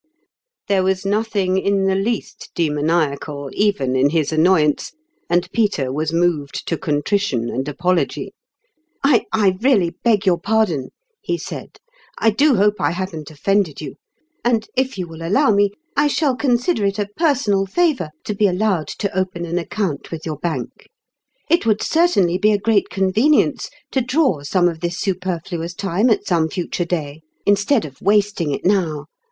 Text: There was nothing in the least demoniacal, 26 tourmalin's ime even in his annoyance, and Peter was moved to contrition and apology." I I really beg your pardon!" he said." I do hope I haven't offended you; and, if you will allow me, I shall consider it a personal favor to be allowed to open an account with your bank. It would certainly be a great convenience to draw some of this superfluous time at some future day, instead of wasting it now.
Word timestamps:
There 0.67 0.81
was 0.81 1.05
nothing 1.05 1.59
in 1.59 1.85
the 1.85 1.93
least 1.93 2.49
demoniacal, 2.55 3.51
26 3.51 3.55
tourmalin's 3.55 3.63
ime 3.63 3.67
even 3.67 3.95
in 3.95 4.09
his 4.09 4.31
annoyance, 4.31 4.93
and 5.29 5.51
Peter 5.51 5.91
was 5.93 6.11
moved 6.11 6.67
to 6.67 6.75
contrition 6.75 7.51
and 7.51 7.67
apology." 7.67 8.33
I 9.03 9.25
I 9.31 9.57
really 9.61 9.91
beg 10.03 10.25
your 10.25 10.39
pardon!" 10.39 10.89
he 11.21 11.37
said." 11.37 11.77
I 12.19 12.31
do 12.31 12.55
hope 12.55 12.77
I 12.79 12.93
haven't 12.93 13.29
offended 13.29 13.79
you; 13.79 13.93
and, 14.43 14.67
if 14.75 14.97
you 14.97 15.07
will 15.07 15.21
allow 15.21 15.51
me, 15.53 15.69
I 15.95 16.07
shall 16.07 16.35
consider 16.35 16.83
it 16.85 16.97
a 16.97 17.07
personal 17.15 17.67
favor 17.67 18.09
to 18.23 18.33
be 18.33 18.47
allowed 18.47 18.87
to 18.87 19.15
open 19.15 19.45
an 19.45 19.59
account 19.59 20.09
with 20.09 20.25
your 20.25 20.37
bank. 20.37 20.89
It 21.47 21.67
would 21.67 21.83
certainly 21.83 22.39
be 22.39 22.51
a 22.53 22.57
great 22.57 22.89
convenience 22.89 23.69
to 23.91 24.01
draw 24.01 24.41
some 24.41 24.67
of 24.67 24.79
this 24.79 24.99
superfluous 24.99 25.75
time 25.75 26.09
at 26.09 26.25
some 26.25 26.49
future 26.49 26.85
day, 26.85 27.21
instead 27.45 27.85
of 27.85 28.01
wasting 28.01 28.51
it 28.51 28.65
now. 28.65 29.05